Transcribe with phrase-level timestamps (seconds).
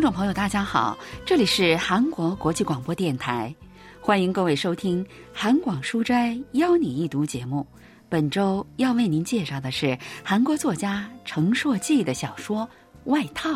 [0.00, 3.54] 听众朋友，大家好，这里是韩国国际广播电台，
[4.00, 7.66] 欢迎各位收听《韩广书斋邀你一读》节目。
[8.08, 12.66] 本周要为您介绍的是韩国作家程硕纪的小说
[13.10, 13.50] 《外套》。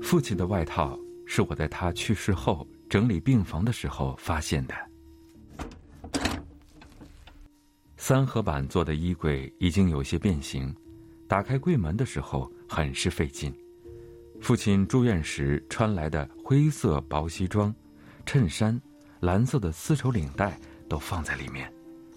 [0.00, 4.74] 父亲的外套是我在他去世后整理病房的时候发现的。
[7.96, 10.74] 三合板做的衣柜已经有些变形，
[11.28, 13.54] 打开柜门的时候很是费劲。
[14.40, 17.72] 父亲住院时穿来的灰色薄西装、
[18.26, 18.80] 衬衫、
[19.20, 21.72] 蓝色的丝绸领带都放在里面，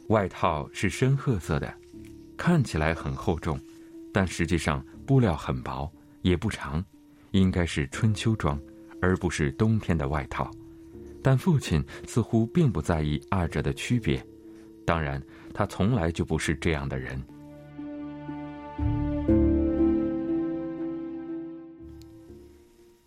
[0.08, 1.71] 外套是深褐色的，
[2.35, 3.60] 看起来很厚重，
[4.12, 5.91] 但实际上布料很薄，
[6.24, 6.84] 也不长。
[7.30, 8.60] 应该是春秋装，
[9.02, 10.49] 而不是冬天的外套。
[11.24, 14.24] 但父亲似乎并不在意二者的区别。
[14.85, 17.20] 当然，他从来就不是这样的人。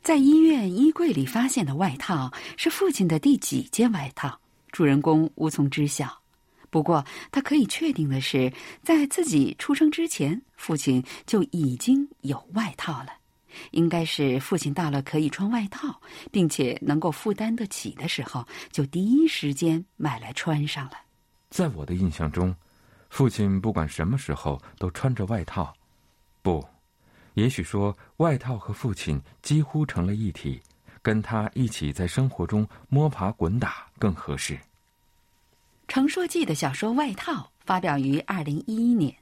[0.03, 4.41] 在医院衣柜里发现的外套是父亲的第几件外套？
[4.71, 6.23] 主人公无从知晓。
[6.71, 13.09] 不过，他可以确定的是，在自己出生之前，父亲就已经有外套了。
[13.71, 20.93] 应该是父亲到了可以穿外套，并且能够负担得起的时候，就第一时间买来穿上了。
[21.51, 22.55] 在我的印象中，
[23.09, 25.73] 父亲不管什么时候都穿着外套。
[26.43, 26.65] 不，
[27.35, 30.61] 也许说外套和父亲几乎成了一体，
[31.03, 34.59] 跟他一起在生活中摸爬滚打更合适。
[35.89, 37.33] 程硕记的小说《外套》
[37.65, 39.15] 发表于二零一一年。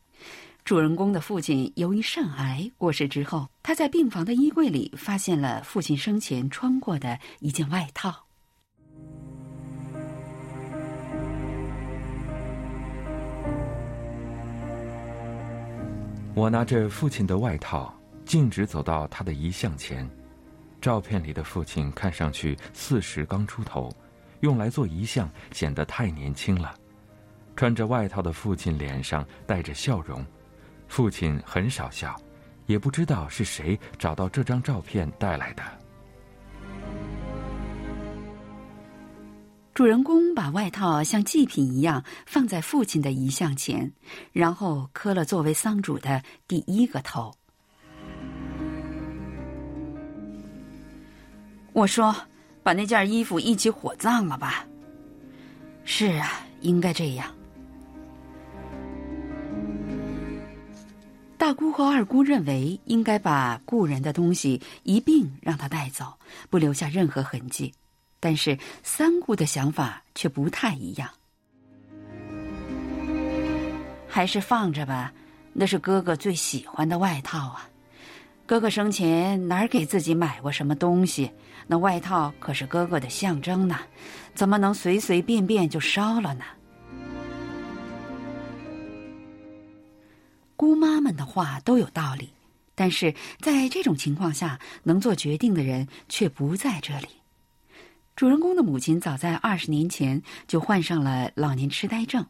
[0.65, 8.25] 主人公的父亲由于肾癌过世之后，他在病房的衣柜里发现了父亲生前穿过的一件外套。
[16.35, 20.08] 我拿着父亲的外套，径直走到他的遗像前。
[20.80, 23.95] 照片里的父亲看上去四十刚出头，
[24.41, 26.74] 用来做遗像显得太年轻了。
[27.55, 30.24] 穿着外套的父亲脸上带着笑容。
[30.94, 32.14] 父亲很少笑，
[32.66, 35.62] 也不知道是谁找到这张照片带来的。
[39.74, 43.92] 主人公把外套像祭品一样放在父亲的遗像前，
[44.30, 47.34] 然后磕了作为丧主的第一个头。
[51.72, 52.14] 我说
[52.62, 54.64] ：“把那件衣服一起火葬了吧。”
[55.84, 57.34] 是啊，应该这样。
[61.44, 66.14] 大姑和二姑认为应该把故人的东西一并让他带走，
[66.48, 67.70] 不留下任何痕迹。
[68.18, 71.06] 但是三姑的想法却不太一样，
[74.08, 75.12] 还是放着吧。
[75.52, 77.68] 那是哥哥最喜欢的外套啊！
[78.46, 81.30] 哥哥生前哪儿给自己买过什么东西？
[81.66, 83.80] 那外套可是哥哥的象征呢，
[84.34, 86.44] 怎么能随随便便就烧了呢？
[90.57, 92.31] 姑妈们的话都有道理，
[92.75, 97.09] 但是在这种情况下，能做决定的人却不在这里。
[98.17, 102.25] 主人公的母亲早在二十年前就患上了老年痴呆症，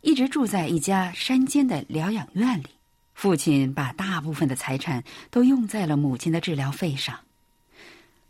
[0.00, 2.68] 一直住在一家山间的疗养院里。
[3.12, 7.18] 父亲把大部分的财产都用在了母亲的治疗费上。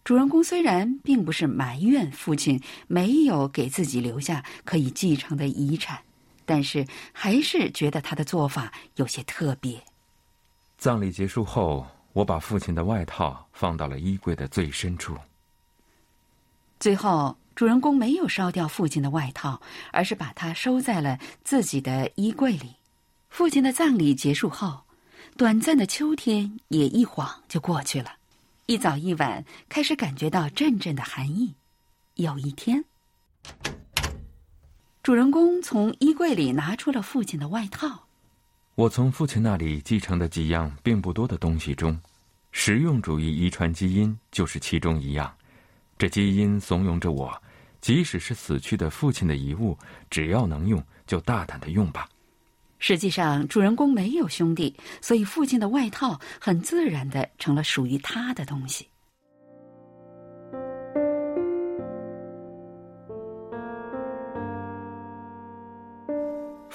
[0.03, 5.99] 主人公虽然并不是埋怨父亲没有给自己留下可以继承的遗产。
[6.47, 9.79] 但是还是觉得他的做法有些特别。
[10.79, 15.15] 葬礼结束后，我把父亲的外套放到了衣柜的最深处。
[16.79, 22.75] 最后，主人公没有烧掉父亲的外套，而是把它收在了自己的衣柜里。
[23.31, 24.83] 父亲的葬礼结束后，
[25.37, 28.13] 短暂的秋天也一晃就过去了。
[28.67, 31.55] 一早一晚，开始感觉到阵阵的寒意。
[32.15, 32.85] 有一天。
[35.07, 38.09] 主人公从衣柜里拿出了父亲的外套。
[38.75, 41.97] 我从父亲那里继承的几样并不多的东西中，
[42.51, 45.33] 实用主义遗传基因就是其中一样。
[45.97, 47.41] 这基因怂恿着我，
[47.81, 49.79] 即使是死去的父亲的遗物，
[50.11, 52.09] 只要能用，就大胆的用吧。
[52.81, 58.89] 实际上，主人公没有兄弟，所以父亲的外套很自然的成了属于他的东西。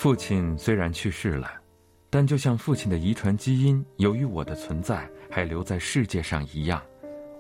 [0.01, 1.47] 父亲虽然去世了，
[2.09, 6.81] 但就像父亲的遗传基因由于我的存在还留在世界上一样，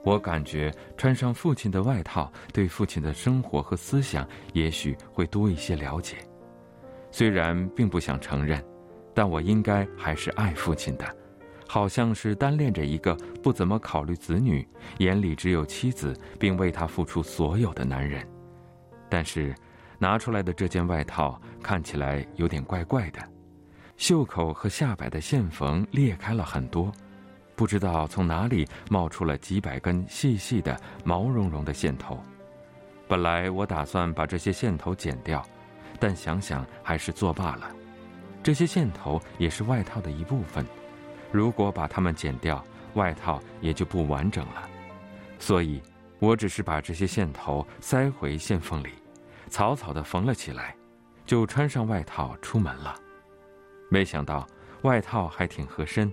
[0.03, 6.17] 我感觉穿上父亲的外套，对父亲的生活和思想也许会多一些了解。
[7.09, 8.63] 虽然并不想承认，
[9.11, 11.15] 但我应该还是爱父亲的，
[11.67, 14.63] 好像是单恋着一个不怎么考虑子女、
[14.99, 18.23] 眼里只有妻子，并为他付出所有的男人。
[19.09, 19.51] 但是，
[20.01, 23.21] 拿出来的这件外套看起来有点怪怪的，
[23.97, 26.91] 袖口和下摆的线缝裂开了很多。
[27.55, 30.75] 不知道从哪里冒出了几百根细细的
[31.05, 32.19] 毛茸茸的线头，
[33.07, 35.45] 本来我打算把这些线头剪掉，
[35.99, 37.69] 但想想还是作罢了。
[38.41, 40.65] 这些线头也是外套的一部分，
[41.31, 42.65] 如果把它们剪掉，
[42.95, 44.67] 外套也就不完整了。
[45.37, 45.79] 所以，
[46.17, 48.89] 我只是把这些线头塞回线缝里，
[49.51, 50.75] 草草的缝了起来，
[51.25, 52.95] 就穿上外套出门了。
[53.89, 54.47] 没想到
[54.83, 56.11] 外套还挺合身，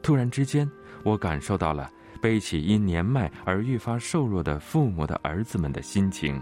[0.00, 0.66] 突然之间。
[1.02, 1.90] 我感受到了
[2.20, 6.40] 背起因年迈而愈发瘦弱的父母的儿子们的心情。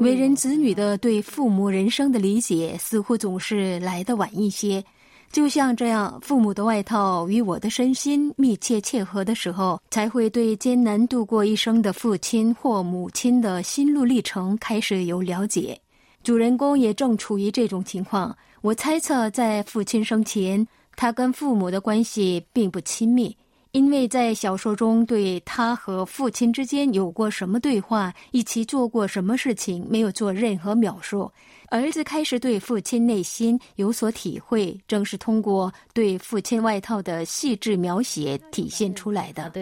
[0.00, 4.84] 为人子女的对父母人生的理解，似乎总是来得晚一些。
[5.32, 15.78] 就像这样，父母的外套与我的身心密切切合的时候，才会对艰难度过一生的父亲或母亲的心路历程开始有了解。
[16.22, 18.34] 主人公也正处于这种情况。
[18.62, 23.36] 我猜测，在父亲生前，他跟父母的关系并不亲密。
[23.72, 31.30] 因为在小说中对他和父亲之间有过什么对话，一起做过什么事情，没有做任何描述。
[31.68, 39.52] 儿子开始对父亲内心有所体会，正是通过对父亲外套的细致描写体现出来的。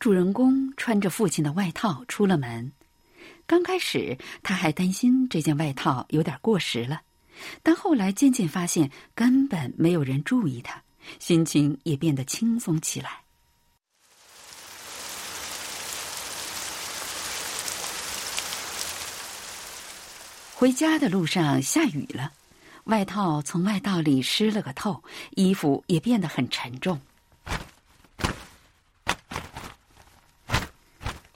[0.00, 2.70] 主人公穿着父亲的外套出了门，
[3.46, 7.00] 刚开始他还担心这件外套有点过时了。
[7.62, 10.82] 但后来渐渐发现根本没有人注意他，
[11.18, 13.23] 心情也变得轻松起来。
[20.56, 22.32] 回家的路上下雨了，
[22.84, 27.00] 外套从外套里湿了个透，衣服也变得很沉重。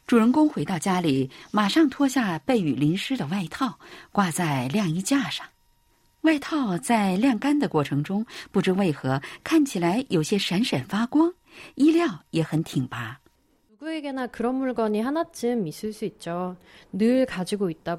[0.07, 3.79] 主人公回到家里，马上脱下被雨淋湿的外套，
[4.13, 5.45] 挂在晾衣架上。
[6.23, 11.35] 外套在晾干的过程中，不知为何看起来有些闪闪发光，
[11.75, 13.19] 衣料也很挺拔。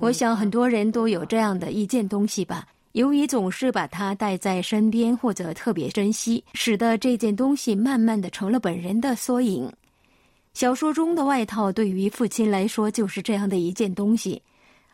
[0.01, 2.67] 我想很多人都有这样的一件东西吧。
[2.91, 9.71] 由于总是把它带在身边或者特别珍惜，使得这件东西慢慢的成了本人的缩影。
[10.53, 14.41] 小说中的外套对于父亲来说就是这样的一件东西。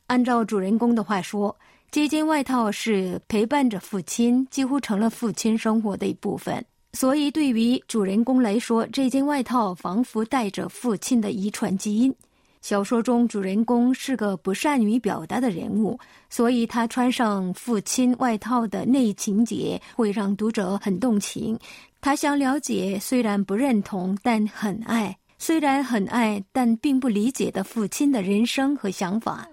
[0.06, 1.56] 按照主人公的话说。
[1.92, 6.66] 这件外套是陪伴着父亲，几乎成了父亲生活的一部分。
[6.96, 12.16] 所以，对于主人公来说，这件外套仿佛带着父亲的遗传基因。
[12.62, 16.00] 小说中，主人公是个不善于表达的人物，
[16.30, 21.60] 所以他穿上父亲外套的内情节会让读者很动情。
[22.00, 29.46] 他想了解，虽然不认同，但很爱；虽然很爱，但并不理解的父亲的人生和想法。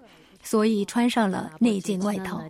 [0.45, 2.43] 所以穿上了那件外套。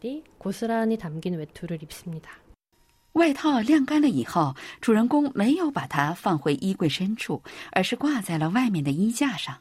[3.14, 9.56] 外套晾干了以后，主人公没有把它放回衣柜深处，而是挂在了外面的衣架上。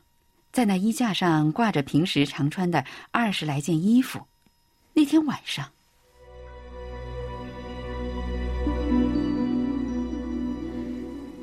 [0.50, 4.20] 在那衣架上挂着平时常穿的二十来件衣服。
[4.94, 5.68] 那天晚上，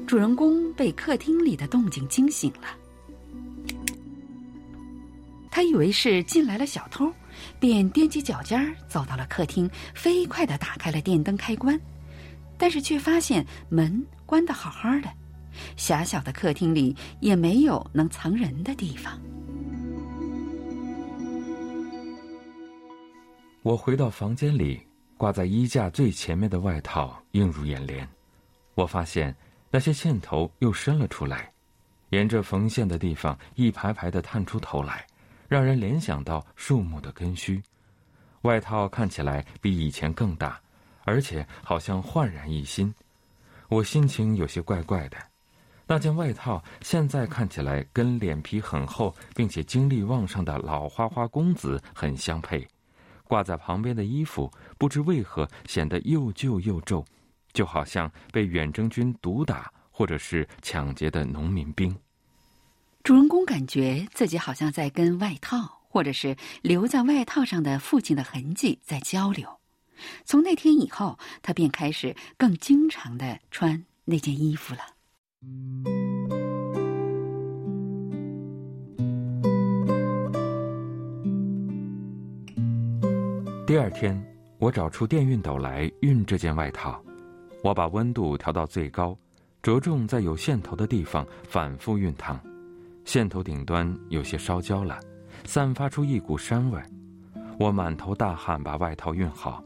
[0.08, 2.76] 主人公被客厅里的动静惊醒了。
[5.52, 7.12] 他以为是进来了小偷，
[7.60, 11.80] 便踮起脚尖走到了客厅，飞快的打开了电灯开关，
[12.60, 15.10] 但是却发现门关得好好的，
[15.78, 19.20] 狭小的客厅里也没有能藏人的地方。
[23.64, 24.86] 我回到房间里，
[25.18, 28.08] 挂在衣架最前面的外套映入眼帘，
[28.76, 29.36] 我发现
[29.72, 31.52] 那些线头又伸了出来，
[32.10, 35.06] 沿着缝线的地方一排排的探出头来。
[35.48, 37.60] 让人联想到树木的根须，
[38.44, 40.62] 外套看起来比以前更大，
[41.10, 42.94] 而且好像焕然一新。
[43.68, 45.18] 我心情有些怪怪的。
[45.88, 52.68] 那件外套现在看起来跟脸皮很厚并且精力旺盛的老花花公子很相配，
[53.24, 57.04] 挂在旁边的衣服不知为何显得又旧又皱，
[57.54, 61.96] 就好像被远征军毒打或者是抢劫的农民兵。
[63.02, 69.59] 主人公感觉自己好像在跟外套，或者是留在外套上的父亲的痕迹在交流。
[70.26, 74.82] 从那天以后，他便开始更经常的穿那件衣服了。
[83.66, 84.20] 第二天，
[84.58, 87.00] 我找出电熨斗来熨这件外套。
[87.64, 89.16] 我把温度调到最高，
[89.62, 92.40] 着重在有线头的地方反复熨烫。
[93.06, 95.00] 线头顶端有些烧焦了，
[95.46, 96.82] 散发出一股膻味。
[97.60, 99.64] 我满头大汗把外套熨好，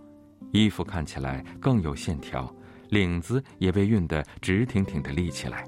[0.53, 2.49] 衣服看起来更有线条，
[2.89, 5.67] 领子也被熨得直挺挺的立起来。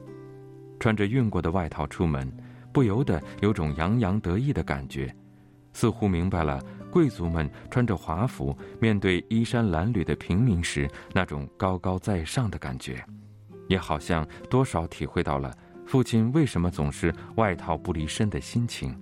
[0.79, 2.31] 穿着熨过的外套出门，
[2.71, 5.13] 不由得有种洋洋得意的感觉，
[5.73, 6.63] 似乎明白了。
[6.91, 13.03] 贵族们穿着华服面对衣衫褴褛的平民时那种高高在上的感觉，
[13.67, 15.53] 也好像多少体会到了
[15.85, 18.97] 父亲为什么总是外套不离身的心情。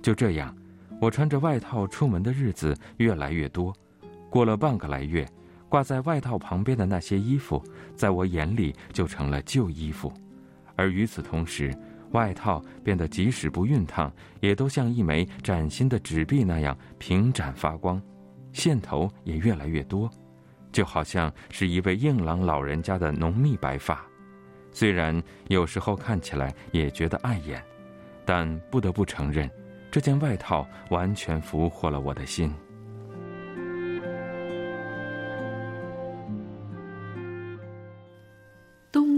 [0.00, 0.56] 就这样，
[1.00, 3.74] 我穿着外套出门的日子越来越多。
[4.30, 5.26] 过了半个来月，
[5.68, 7.62] 挂在外套旁边的那些衣服，
[7.96, 10.12] 在我眼里就成了旧衣服，
[10.76, 11.76] 而与此同时。
[12.12, 18.00] 外套变得即使不熨烫，也都像一枚崭新的纸币那样平展发光，
[18.50, 20.10] 线头也越来越多，
[20.72, 24.02] 就好像是一位硬朗老人家的浓密白发。
[24.72, 27.62] 虽然有时候看起来也觉得碍眼，
[28.24, 29.46] 但不得不承认，
[29.90, 32.50] 这件外套完全俘获了我的心。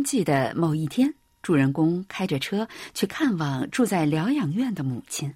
[0.01, 1.13] 冬季的某一天。
[1.43, 5.31] 主人公开着车去看望住在疗养院的母亲。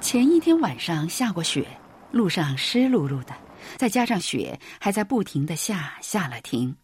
[0.00, 1.68] 前一天晚上下过雪，
[2.12, 3.34] 路上湿漉漉的，
[3.76, 6.74] 再加上雪还在不停的下，下了停，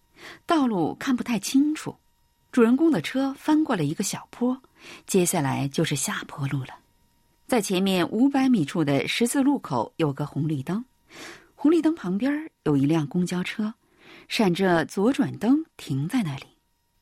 [0.44, 1.96] 道路看不太清楚。
[2.52, 4.60] 主人公的车翻过了一个小坡，
[5.06, 6.74] 接下来就是下坡路了。
[7.46, 10.84] 在前面五百米处的十字路口有个红绿灯。
[11.62, 13.74] 红绿灯旁边有一辆公交车，
[14.28, 16.44] 闪着左转灯停在那里。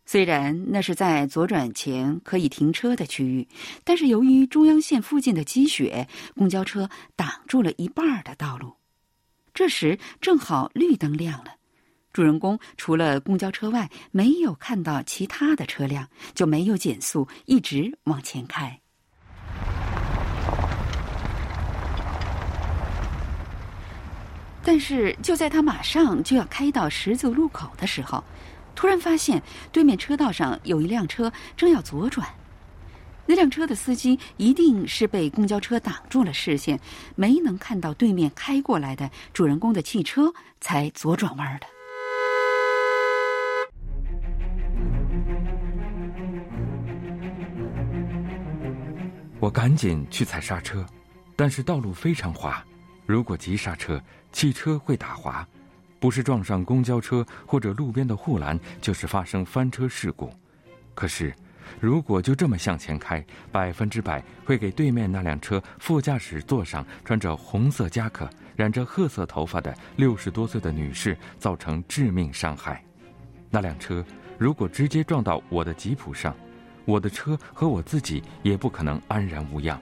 [0.04, 3.46] 虽然那是在左转前可以停车的区域，
[3.84, 8.74] 但是由于中央线附近的积雪，公交车挡住了一半的道路。
[9.54, 11.54] 这时正好绿灯亮了，
[12.12, 18.80] 主人公除了公交车外没有看到其他的车辆，就没有减速，一直往前开。
[24.62, 28.22] 但是就在他马上就要开到十字路口的时候，
[28.74, 32.28] 突然发现对面车道上有一辆车正要左转。
[33.26, 36.80] 那辆车的司机一定是被公交车挡住了视线，
[37.14, 41.66] 没能看到对面开过来的主人公的汽车，才左转弯的。
[49.40, 50.84] 我赶紧去踩刹车，
[51.36, 52.64] 但是道路非常滑，
[53.08, 54.00] 如果急刹车。
[54.30, 55.44] 汽车会打滑，
[55.98, 60.30] 不是撞上公交车或者路边的护栏，就是发生翻车事故。
[60.94, 61.34] 可是，
[61.80, 72.84] 如果就这么向前开，百分之百会给对面那辆车副驾驶座上穿着红色夹克、染着褐色头发的六十多岁的女士造成致命伤害。
[73.48, 74.04] 那辆车
[74.36, 76.36] 如果直接撞到我的吉普上，
[76.84, 79.80] 我的车和我自己也不可能安然无恙。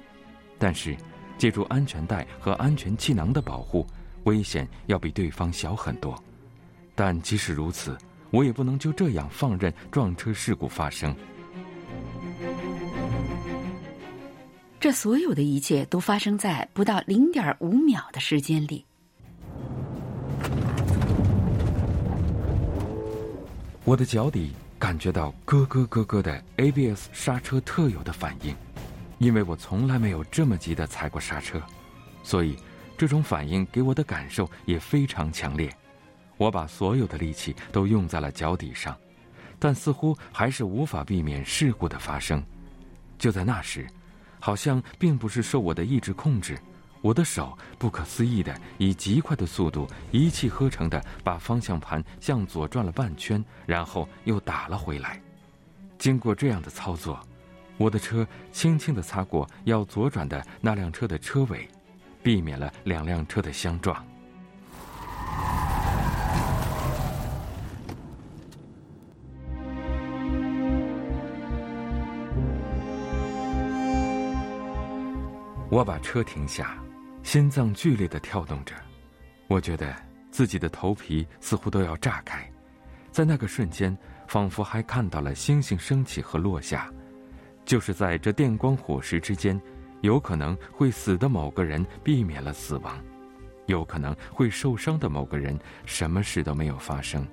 [0.56, 0.96] 但是，
[1.38, 3.86] 借助安全带和安全气囊的保护。
[4.24, 6.20] 危险要比对方小很多，
[6.94, 7.96] 但即使如此，
[8.30, 11.14] 我也不能就这样放任撞车事故发生。
[14.80, 18.84] 这所有的一切都发生在不到零点五秒的时间里。
[23.84, 28.52] 我的脚底感觉到咯咯咯咯的 ABS 刹车特有的反应，
[29.18, 31.60] 因为我从来没有这么急的踩过刹车，
[32.22, 32.56] 所以。
[32.98, 35.70] 这种反应给我的感受也非常强烈，
[36.38, 38.96] 我把所有的力气都用在了脚底上，
[39.58, 42.42] 但似乎还是无法避免事故的发生。
[43.18, 43.86] 就在那时，
[44.40, 46.58] 好像并不是受我的意志控制，
[47.02, 55.20] 我的手不可思议的以极快的速度一气呵成的把方向盘向左转了半圈，然后又打了回来。
[55.98, 57.20] 经过这样的操作，
[57.76, 61.68] 我的车轻轻的擦过要左转的那辆车的车尾。
[62.22, 64.04] 避免了两辆车的相撞。
[75.70, 76.76] 我把车停下，
[77.22, 78.74] 心脏剧烈的跳动着，
[79.46, 79.94] 我觉得
[80.32, 82.44] 自己的头皮似乎都要炸开。
[83.12, 86.92] 在那个瞬间，仿佛还看到了星星升起和落下。
[87.66, 89.60] 就是在这电光火石之间，
[90.00, 92.96] 有可能会死的某个人避免了死亡，
[93.66, 97.26] 有可能会受伤的某个人什么事都没有发生。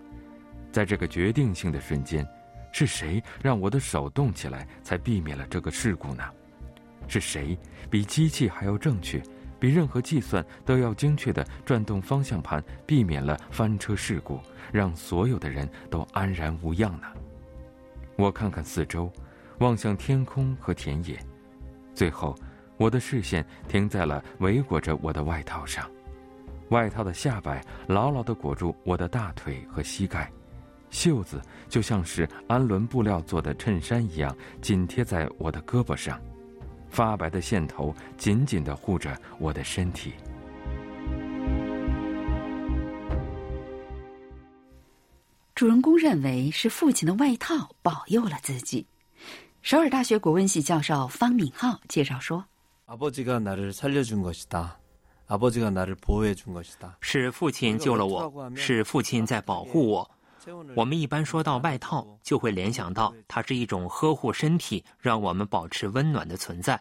[0.72, 2.28] 在这个决定性的瞬间，
[2.72, 6.24] 是谁让我的手动起来，才避免了这个事故呢？
[7.08, 7.56] 是谁
[7.92, 9.22] 比机器还要正确，
[9.60, 14.40] 比任何计算都要精确的转动方向盘，避免了翻车事故，
[14.72, 17.08] 让所有的人都安然无恙呢？
[18.16, 19.12] 我看看四周。
[19.60, 21.18] 望向天空和田野，
[21.94, 22.36] 最后，
[22.78, 25.90] 我的视线停在了围裹着我的外套上。
[26.70, 30.32] 外套的下摆牢牢地裹住我的大腿和膝盖，
[30.90, 36.20] 袖子就像是安伦布料做的衬衫一样紧贴在我的胳膊上，
[36.90, 40.14] 发白的线头紧紧地护着我的身体。
[45.54, 48.88] 主人公认为是父亲的外套保佑了自己。
[49.64, 52.44] 首尔大学国文系教授方敏浩介绍说
[57.00, 60.12] ：“是父亲救了我，是父亲在保护我。
[60.76, 66.78] 我们一般说到外套，就会联想到它是一种呵护身体、让我们保持温暖的存在。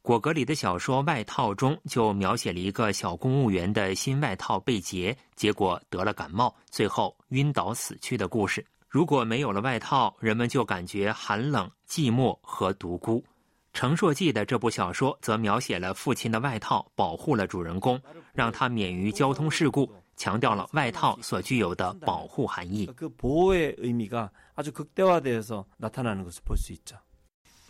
[0.00, 13.24] 果戈里的小说《外套》中就描写了一个小公务员的新外套被劫，结果得了感冒，最后晕倒死去的故事。”如果没有了外套，人们就感觉寒冷、寂寞和独孤。
[13.72, 22.90] 程硕记的这部小说则描写了父亲的外套保护了主人公，让他免于交通事故，强调了外套所具有的保护含义。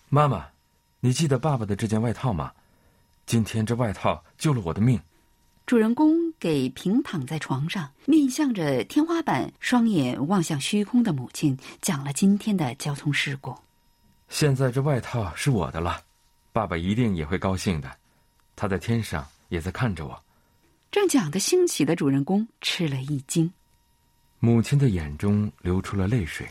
[0.09, 0.47] 妈妈，
[1.01, 2.51] 你记得爸爸的这件外套吗？
[3.27, 4.99] 今天这外套救了我的命。
[5.71, 13.57] 主人公给平躺在床上、面向着天花板、双眼望向虚空的母亲讲了今天的交通事故。
[14.29, 16.03] 现在这外套是我的了，
[16.51, 17.89] 爸爸一定也会高兴的。
[18.57, 20.25] 他在天上也在看着我。
[20.91, 23.49] 正讲得兴起的主人公吃了一惊，
[24.41, 26.49] 母亲的眼中流出了泪水，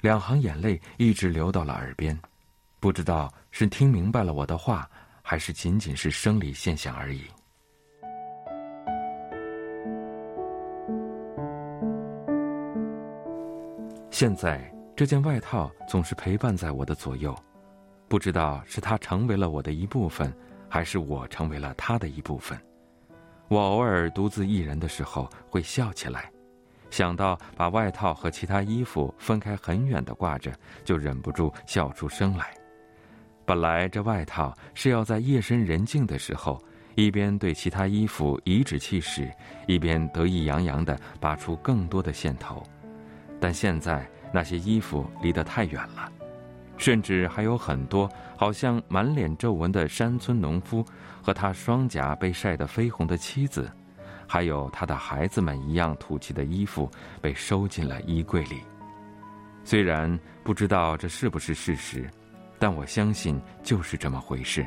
[0.00, 2.18] 两行眼泪一直流到了耳边，
[2.80, 4.90] 不知道是听明白了我的话，
[5.22, 7.22] 还是仅仅是生理现象而已。
[14.18, 17.32] 现在这件外套总是陪伴在我的左右，
[18.08, 20.34] 不知道是它成为了我的一部分，
[20.68, 22.58] 还是我成为了它的一部分。
[23.46, 26.28] 我偶尔独自一人的时候会笑起来，
[26.90, 30.52] 想到把外套和其他衣服分开很远的挂着，
[30.84, 32.52] 就忍不住笑出声来。
[33.44, 36.60] 本来这外套是要在夜深人静的时候，
[36.96, 39.30] 一边对其他衣服颐指气使，
[39.68, 42.60] 一边得意洋洋地拔出更多的线头。
[43.40, 46.10] 但现在那些衣服离得太远了，
[46.76, 50.84] 甚至还有很多好像满脸皱纹的山村农夫
[51.22, 53.70] 和他双颊被晒得绯红的妻子，
[54.26, 58.60] 还有他的孩子们一样土气的衣服被收进了衣柜里。
[59.64, 62.08] 虽然不知道这是不是事实，
[62.58, 64.66] 但我相信就是这么回事。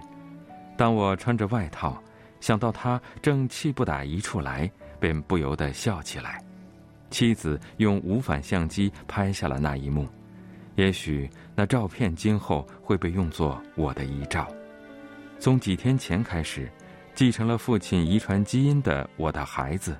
[0.78, 2.02] 当我穿着外套，
[2.40, 6.44] 想到他正气不打一处来，便不由得笑起来。
[7.11, 10.07] 妻子用无反相机拍下了那一幕，
[10.75, 14.49] 也许那照片今后会被用作我的遗照。
[15.39, 16.71] 从几天前开始，
[17.15, 19.97] 继承了父亲遗传基因的我的孩子，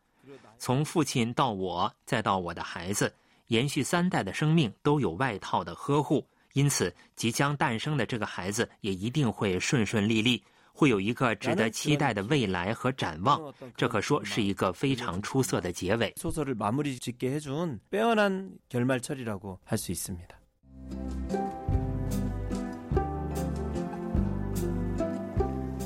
[0.56, 3.12] 从父亲到我，再到我的孩子，
[3.48, 10.42] 延续三代的生命都有外套的呵护，因此即将诞生的这个孩子也一定会顺顺利利，
[10.72, 13.52] 会有一个值得期待的未来和展望。
[13.76, 16.14] 这可说是一个非常出色的结尾。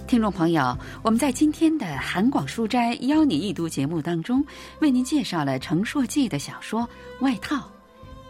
[0.08, 4.42] 听众朋友，我们在今天的韩广书斋邀你一读节目当中，
[4.80, 6.80] 为您介绍了程硕记的小说
[7.20, 7.56] 《外套》。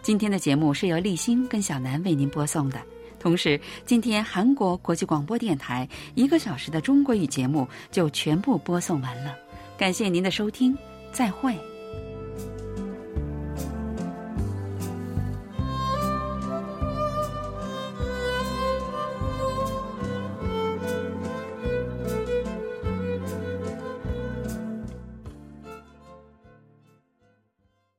[0.03, 2.81] 今天的节目是由立新跟小南为您播送的，
[3.21, 9.37] 同时，今天韩国国际广播电台一个小时的中国语节目就全部播送完了。
[9.79, 10.77] 感谢您的收听，
[11.13, 11.57] 再会。